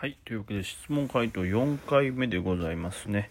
[0.00, 0.16] はい。
[0.24, 3.30] というわけで、質問回答4回目でございますね。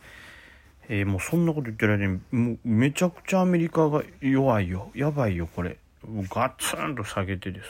[0.90, 4.92] えーもうそんなこと言ってる間に、もうめちゃくちゃアメリカが弱いよ。
[4.94, 5.78] やばいよ、これ。
[6.06, 7.70] もうガツンと下げてですね。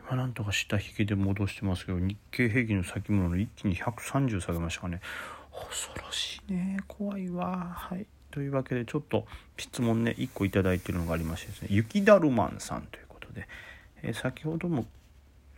[0.00, 5.00] 今なんとか下引きで戻してますけど、日経平均の先物の一気に130下げましたかね。
[5.52, 6.78] 恐ろしいね。
[6.88, 7.76] 怖いわ。
[7.76, 8.06] はい。
[8.32, 9.24] というわけで、ちょっと
[9.56, 11.68] 質問ね、1個いただいてるのがありましてですね。
[11.70, 13.46] 雪だるまんさんということで、
[14.02, 14.84] えー先ほども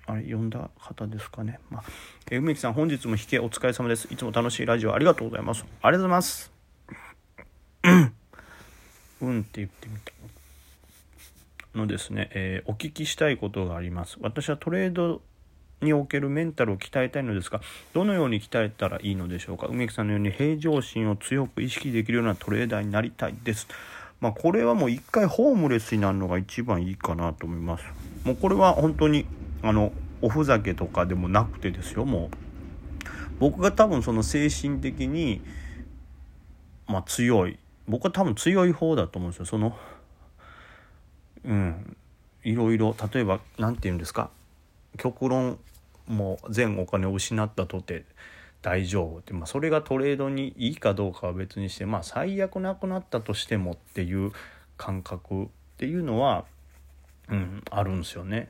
[0.06, 1.58] あれ読んだ方ですかね。
[1.70, 1.84] まあ、
[2.30, 4.08] え梅木さん本日も引けお疲れ様です。
[4.10, 5.64] いつも楽しいラジオありがとうございます。
[5.82, 6.52] ありがとうございます。
[9.22, 10.12] うんって言ってみた。
[11.76, 14.16] のですね、えーお聞きしたいことがあります。
[14.20, 15.20] 私はトレード
[15.82, 17.60] におけるメンタルを鍛えたいのですが、
[17.92, 19.66] どのように鍛えたらいいのでしょうか。
[19.66, 23.68] 梅木さんのように平常心を強く意識できるようなトレーダーになりたいです。
[24.20, 27.84] まあ、これはもう一回ホームレスになるのが一番いいかなと思います。
[28.24, 29.26] もうこれは本当に
[29.62, 32.36] あのおふざけとかでもなくてですよもう。
[33.38, 35.42] 僕が多分その精神的に
[36.86, 37.58] まあ強い。
[37.88, 39.46] 僕は多分強い方だと思うんですよ。
[39.46, 39.76] その
[41.44, 41.96] うん。
[42.44, 44.30] いろいろ例えば何て言うんですか。
[44.96, 45.58] 極論
[46.06, 48.04] もう全お金を失ったとて
[48.62, 54.32] 大丈夫って、まあ、それがトレードにいいかどうかは別にしてまあ最悪なくなったとしてもっていう
[54.76, 55.46] 感覚っ
[55.78, 56.44] ていうのは、
[57.28, 58.48] うん、あるんですよね。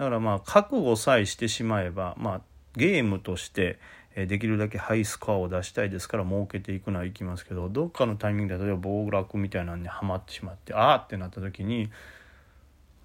[0.00, 2.40] だからまあ覚悟さえしてしまえば、まあ、
[2.74, 3.78] ゲームとして
[4.16, 11.90] できるだけハイスコアを出したいですから儲けていくのはいきますけどどっかのタイミングで例えば暴落みたいなのにはまってしまってあーってなった時に、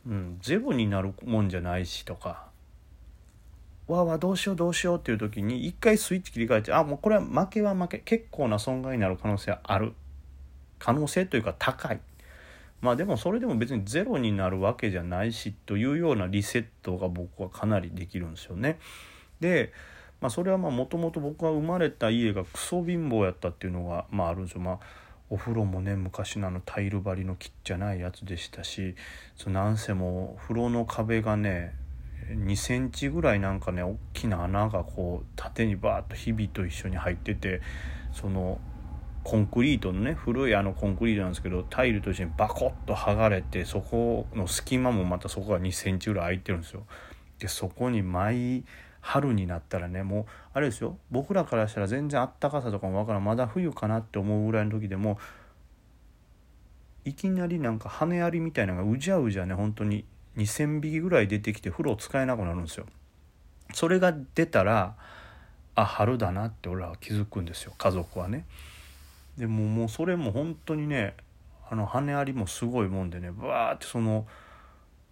[0.07, 2.45] うん、ゼロになるもんじゃないしとか
[3.89, 9.91] わあわあどうしようどうしようっていう時に一回スイッチ切り替えてあもうこれは負けは負け結構な損害になる可能性はある。
[10.79, 11.99] 可能性というか高い。
[12.81, 18.79] まあでもそれでも別にゼロになるわけじゃないしというようなリセットが僕はかなりできるんですよね。
[19.39, 19.73] で、
[20.21, 24.61] まあ、それはもともと僕は生まれた家がクソ貧乏やったっていうのが、まあ、あるんですよ。
[24.61, 24.79] まあ
[25.29, 28.95] お風呂もね昔のあのタイル張りのちっちゃないやつでしたし
[29.35, 31.73] そなんせも風呂の壁がね
[32.29, 37.61] 2センチぐらいなんかね大きな穴がこう縦にバーッとひびと一緒に入ってて
[38.13, 38.59] その
[39.25, 46.85] コンクリートのね古いあのコンクリートなんですけどタイルと一緒にバコッと剥がれてそこの隙間もまたそこが2センチぐらい空いてるんですよ。
[47.39, 48.63] でそこに毎
[49.01, 55.17] 春になったらねもうあれですよ僕らからしたら全然あったかさとかもわからんまだ冬かなって思うぐらいの時でも
[57.03, 60.05] いきなりなんか羽アリみたいなのがうじゃうじゃね本当に
[60.37, 62.85] 2,000匹ぐらい出てきて風呂使えなくなるんですよ。
[63.73, 64.95] それが出たら
[65.73, 68.45] あ春だなって俺らは気づくんですよ家族はね。
[69.37, 71.15] でももうそれも本当にね
[71.69, 74.27] あの羽アリもすごいもんでねバーってその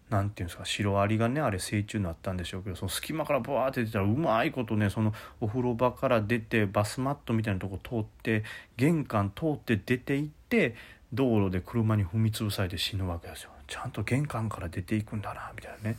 [0.09, 8.43] なんていうんですかシロアリがねあれ成虫になったんでしょうけどその隙間からバーって出たらうまいことねそのお風呂場から出てバスマットみたいなとこ通って
[8.77, 10.75] 玄関通って出て行って
[11.13, 13.51] 道路で車に踏み潰されて死ぬわけですよ。
[13.67, 15.97] ちゃんと玄関から出ていくんだなみたいなね。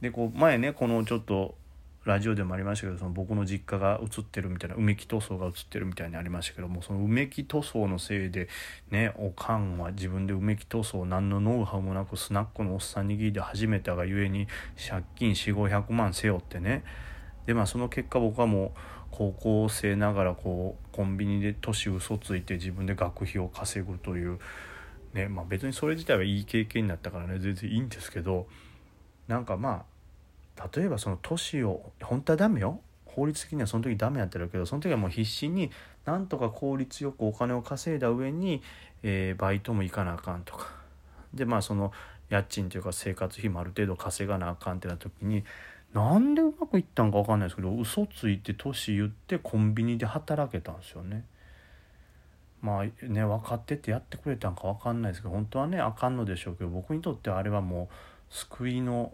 [0.00, 1.54] でこう前ねこのちょっと
[2.04, 8.48] ラジオでもありましたけどその僕の実家が映ってるみたいな梅木塗装が映ってるみたいにありましたけどもその梅木塗装のせいで
[8.90, 16.84] ねおかんは自分で梅木塗装何のノウハウもなくスナックのおっさん握りで始めたがゆえに借金4500万背負ってね。
[17.46, 18.70] でまあその結果僕はもう
[19.10, 24.38] 高校生ながらこうコンビニで年嘘ついて自分で学費を稼ぐという
[25.12, 28.46] ねまあ別にそれ自体はいい経験になったからね全然いいんですけど
[29.28, 29.89] なんかまあ
[30.74, 35.70] 例えばその都市を本当はダメよ法律的にはその時ダメやってるけどその時はもう必死に
[36.04, 38.62] なんとか効率よくお金を稼いだ上に、
[39.02, 40.68] えーバイトも行かなあかんとか
[41.34, 41.92] でまあその
[42.28, 45.44] 家賃というか生活費もある程度稼がなあかんってなった時に
[45.92, 51.24] なんでうまくいったんか分かんないですけど嘘ついて年言ってコンビニで働けたんですよね。
[52.62, 59.12] まあね分かっててやってくれたんか分かんないですけど本当はねあかんのでしょうけど僕にとってはあれはもう救いの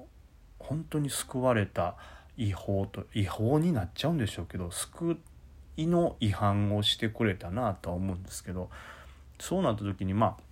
[0.69, 1.94] 本当に救われた
[2.37, 5.19] 違法と違法になっちゃうんでしょうけど救
[5.76, 8.70] いの違反をしてくれたなとは思うんですけど
[9.38, 10.43] そうなった時にまあ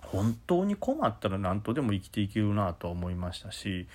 [0.00, 3.86] 本当に困ったら何とでも生きていけるなと思いましたし、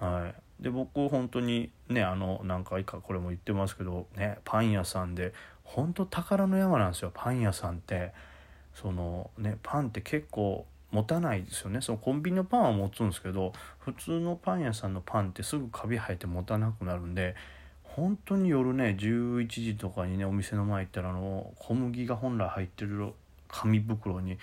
[0.00, 5.32] はい、で僕本当にねあの何回かこれも言ってますけどねパン屋さんで
[5.64, 8.12] 本当宝の山なんですよパン屋さんって。
[8.80, 11.80] そのねパンって結構持たないですよね。
[11.80, 17.34] そのコンビニのパンは持つんですけど普通のパン屋さんのパンってすぐカビ生えて持たなくなるんで
[17.82, 23.12] 本当に夜ね11時とかにねお店の前行ったらあの小麦が本来入ってる
[23.48, 24.38] 紙袋に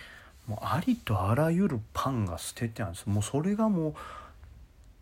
[0.48, 3.08] もうありとあらゆるパンが捨ててあるんです。
[3.08, 3.94] もうそれがもう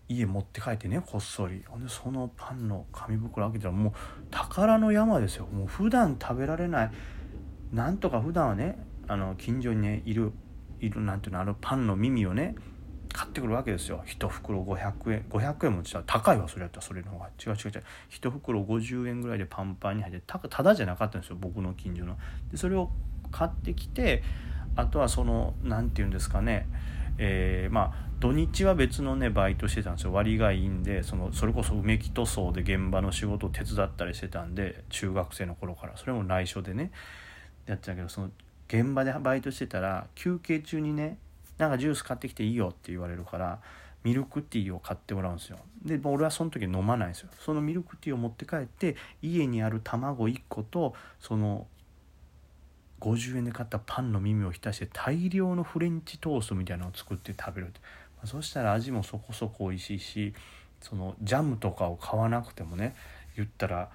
[0.07, 1.63] 家持って帰ってねこっそり。
[1.68, 3.94] ほんでそのパンの紙袋開けたらもう
[4.31, 5.48] 宝の山ですよ。
[5.48, 6.92] もう普段食べられない
[7.74, 10.31] なんとか普段はねあの近所にねいる
[10.86, 12.56] いるなんていうのあのパンの耳をね
[13.14, 14.04] 買ってくるわけですよ。
[14.08, 15.26] 1袋500円。
[15.30, 17.28] 500円もしたら高いわそれやったらそれの方が。
[17.28, 17.84] 違う違う違う。
[18.10, 22.18] 1袋50円ぐらいでパンパンに入ってたただじゃなかったんですよ僕の近所の。
[22.52, 22.90] でそれを
[23.32, 24.24] 買ってきて
[24.76, 26.68] あとはその何て言うんですかね
[27.20, 30.14] えー、まあ土日は別のねバイトしてたんですよ。
[30.14, 35.96] 割がいいんでそのそれこそ梅木塗装で現場の仕事を手伝ったりしてたんで中学生の頃から。
[35.98, 36.92] それも内緒でね
[37.68, 38.32] やってたけどその
[38.74, 41.20] 現場でバイトしてたら休憩中にね
[41.60, 43.60] なんかジュース買ってきていいよって言われるから
[44.04, 45.60] ミルクティーを買ってもらうんですよ。
[45.86, 47.30] で俺はその時飲まないんですよ。
[47.40, 51.68] そのミルクティーを持って帰って家にある卵1個とその
[53.00, 57.68] 50円で買ったパンの耳を浸して大量のフレンチトーストみたいなのを作って食べる、
[58.18, 60.34] まあ、そしたら味もそこそこ美味しいし
[60.81, 62.96] そのジャムとかを買わなくてもね
[63.36, 63.90] 言ったら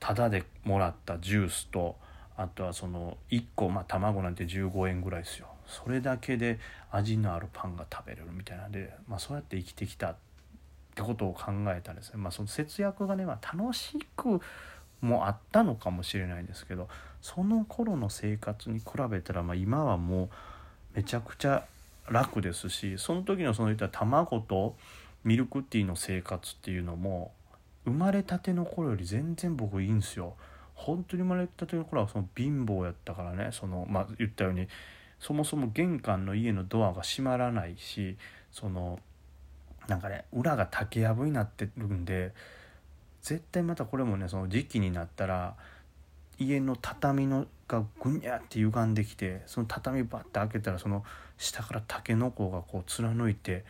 [0.00, 1.96] タダでもらったジュースと
[2.42, 6.58] あとはその1個、まあ、卵なんて15円ぐらいですよそれだけで
[6.90, 10.16] 味のあるパンが食べれるみたいなんで、まあ、そうやって生きてきたっ
[10.94, 14.40] てことを考えたらですね、まあ、その節約がね、まあ、楽しく
[15.00, 16.88] もあったのかもしれないんですけど
[17.20, 20.28] その頃の生活に比べたら、まあ、今はもう
[20.96, 21.64] めちゃくちゃ
[22.10, 24.76] 楽ですしその時のその言った卵と
[25.24, 27.32] ミルクティーの生活っていうのも
[27.84, 30.34] 生まれたての頃より全然僕いいんですよ。
[30.82, 34.66] 本当に生まれたての頃はその貧乏やったからねそのまあ言ったように
[35.20, 38.16] そもそも玄関の家のドアが閉まらないし
[38.50, 38.98] その
[39.86, 42.32] なんかね裏が竹やぶになってるんで
[43.22, 45.54] 絶対またこれもねその時期になったら
[46.38, 51.04] 家の畳のがぐにゃって歪んできてその畳バッて開けたらその
[51.38, 53.64] 下からタケノコがこう貫いて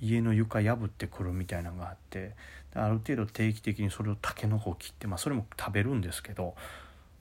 [0.00, 2.32] 家の床破ってくるみたいなのがあって
[2.74, 6.54] ある程度定期的にそれをタケノコを切ってまあそれも食べるんですけど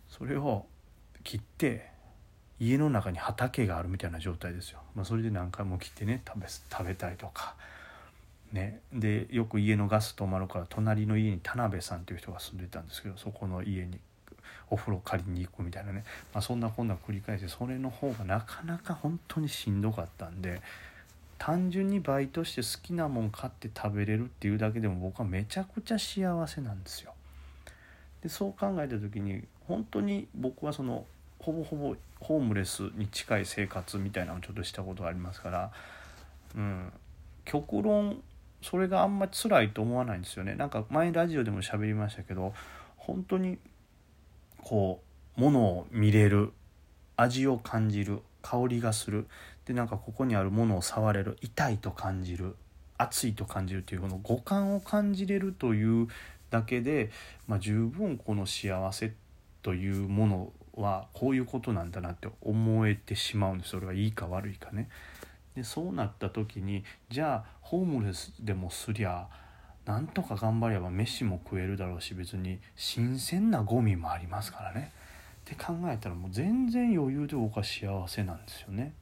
[0.09, 0.65] それを
[1.23, 1.89] 切って
[2.59, 7.55] 家の中に畑があるみたいな状態ですよ、まあ、それで何回も切ってね食べ食べたりとか。
[8.51, 13.99] ね、でよく家のガス止まるから隣の家に田辺さんっていう人が住んでたんですけどそこの家に
[14.69, 20.61] お風呂借りに行くみたいなね、まあ、そんなこんな繰り返してそれの方がなかなか本当にしんどかったんで
[21.37, 27.13] 単純にバイトして好きなもん買って食べれるっていうだけでも僕はめちゃくちゃ幸せなんですよ。
[28.21, 31.05] でそう考えた時に本当に僕はその
[31.39, 35.71] ほぼほぼホームレスに近い生活みたいなのをちょっとしたことがありますから、
[36.55, 36.91] うん、
[37.43, 38.21] 極論
[38.61, 42.53] それがあんま辛いと思わないんですよねなんか前ラジオでも喋りましたけど
[42.97, 43.59] 本当に
[44.63, 45.01] こ
[45.37, 46.51] う物を見れる
[47.17, 49.27] 味を感じる香りがする。
[49.65, 51.37] でなんかここにあるものを触れる。
[51.41, 52.55] 痛いと感じる。
[52.97, 56.07] 熱いと感じるというこの五感を感じれるという
[56.49, 57.09] だけで、
[57.47, 59.13] まあ、十分この幸せ
[59.63, 63.71] というものはこういうことなんだなって思えてしまうんです。
[63.71, 64.89] それはいいか悪いかね。
[65.55, 69.27] でそうなった時にじゃあホームレスでもすりゃ
[69.85, 74.91] なんとか頑張れば飯も食えるだろうし別に新鮮なゴミもありますからね。
[75.45, 78.93] って考えたらもう全然余裕で僕は幸せなんですよね。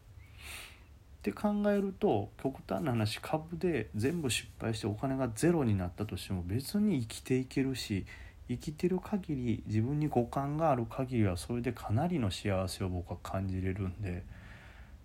[1.19, 8.05] って考えると極端な話株で全部失敗してお金がゼロになったとしても別に生きていけるし
[8.49, 14.25] 生きてる限り自分に五感がある限りはそれでかなりの幸せを僕は感じれるんで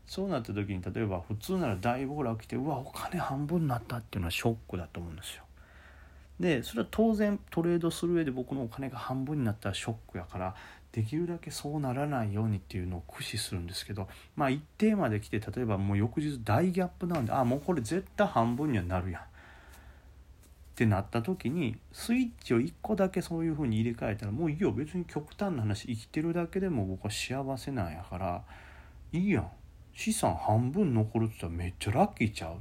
[0.08, 5.44] そうなった時に例えば普通なら大暴落来てうわお金半分になったっていうのはショックだと思うんですよ。
[6.40, 10.54] でそれは当然トレードする上で僕のお金が半分になったらショックやから
[10.98, 19.22] できるだけそうならないようにっていうのを駆使するんですけどまあ一定まで来て例えばもう翌日大ギャップなんであもうこれ絶対半分にはなるやん。
[19.22, 19.24] っ
[20.74, 28.42] てなった時にスイッチを1個だけそういう風に入れ替えたらもういいよ別に極端な話生きてるだけでも僕は幸せなんやから
[29.12, 29.50] いいやん。
[29.94, 32.56] 資産半分残るって言ったらめっちゃラッキーちゃう。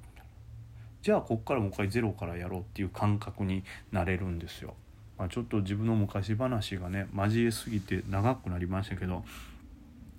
[1.01, 4.75] じゃあこっからもう一回ゼロからやろうっていう感覚になれるんですよ。
[5.17, 9.23] まあ、ちょっと自分の昔話がね交えすぎて長くなりましたけど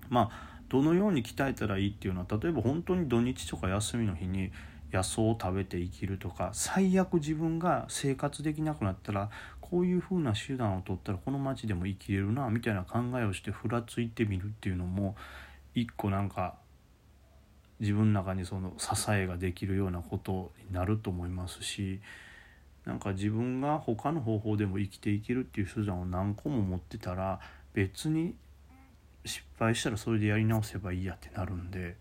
[0.09, 4.51] まあどのように鍛えたらいいっていうのは例えば本当に土日とか休みの日に
[4.93, 15.15] 野草を食べて生きるとか最悪自分が生活できなくなったらこういう風な手段を取ったらこの町でも生きれるなみたいな考えをしてふらついてみるっていうのも
[15.75, 16.55] 一個なんか
[17.81, 22.01] 自分の中にその支えができるようなことになると思いますし
[22.89, 27.39] なんか自分が他の方法でも生きていけるっていう手段を何個も持ってたら
[27.75, 28.35] 別に
[29.27, 31.97] 失敗したらそれでやり直せばいいやってなるんで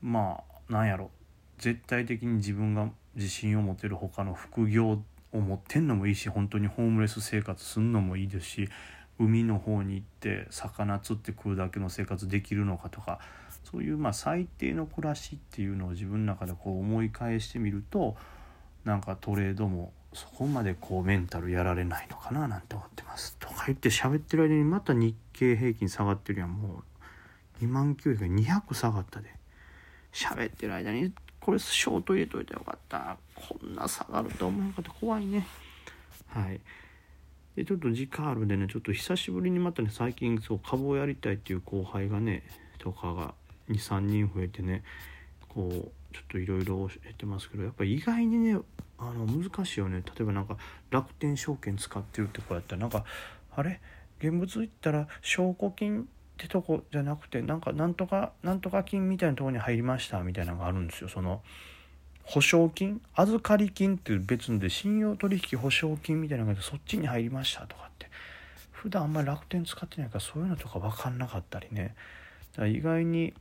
[0.00, 1.10] まあなんやろ。
[1.58, 8.68] 絶対的に自分が自信を持てる他の副業を持ってんのもいいし本当にホームレス生活すんのもいいですし
[9.18, 13.18] 海の方に行って魚釣って食うだけの生活できるのかとか
[13.70, 18.16] そういうまあ最低の暮らしっていうのを自分の中でこう思い返してみると
[18.84, 23.36] なんかトレードもそこまでこうメンタルやられないのかななんて思ってます。
[23.38, 26.52] とか言って喋ってる間にまた日経平均下がってるやん。
[26.52, 26.82] も
[27.60, 29.34] う2万9が200下がったで。
[30.12, 35.46] 喋ってる間にこれショート入れといてよかったこんな下がると思うかって怖いね。
[36.28, 36.60] はい。
[37.56, 42.44] でちょっと時間あるんでねちょっと久しぶりにまたね最近そう株をやりたいっていう後輩がね
[42.78, 43.34] とかが
[43.70, 44.84] 23人増えてね
[45.48, 48.58] こうちょっといろいろ教えてますけどやっぱ意外にね
[48.98, 50.02] あの難しいよね。
[50.04, 50.56] 例えばなんか
[50.90, 53.04] 楽天証券使ってるってこうやったらなんか
[53.54, 53.80] あれ？
[54.20, 56.04] 現物行ったら証拠金っ
[56.36, 61.08] てとこじゃなくてなんかなんとかなんとか金みたいなとこに入りましたみたいなのがあるんですよ。
[61.08, 61.42] その
[62.24, 63.00] 保証金？
[63.14, 68.08] 預かり金っていう別ので信用取引保証金みたいなのがそっちに入りましたとかって。
[68.72, 71.96] 普段あんまり楽天使ってないからそういうのとか分かんなかったりね。
[72.52, 73.34] だから意外に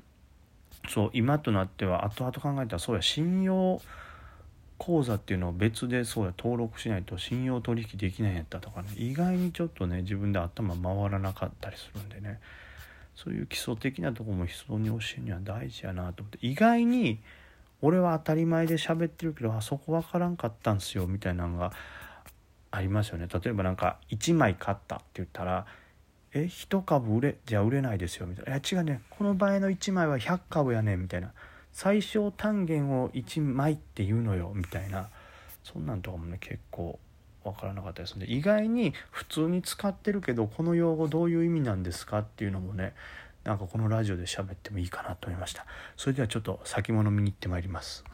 [0.90, 3.04] そう今となっては後々考えたらそうや。
[3.04, 3.80] 信用
[4.78, 8.90] 口座っていうのを別でそうや登録しないと信用取引できないんやったとかね。
[8.96, 12.40] 意外にちょっとね自分で頭回らなかったりするんでね。
[13.16, 16.38] そういう基礎的なとこも人に教えるには大事やなと思って。
[16.42, 17.20] 意外に
[17.82, 21.74] 俺は当たり前で喋ってるけどあそこ分からんかったんすよみたいなのが
[22.70, 23.28] ありますよね。
[23.28, 25.66] 例えばなんか1枚買ったって言ったら
[26.34, 29.02] え1株売れじゃあ売れないですよみたいな「いや違うね。
[29.10, 31.34] この場合の1枚は100株やねん」みたいな。
[31.78, 35.10] 最小単元を1枚って言うのよみたいな。
[35.64, 36.98] そんなんとかもね結構
[37.44, 42.96] 分からなかったですので意外に普通に使ってるけどこの用語どういう意味なんですかっていうのもね
[43.44, 45.68] なんかこのラジオで喋ってもいいかなと思いました。
[45.98, 48.04] それではちょっと先物見に行ってまいります。